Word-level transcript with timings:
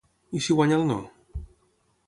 I 0.39 0.41
si 0.45 0.55
guanya 0.59 0.79
el 0.79 0.87
no? 0.93 0.97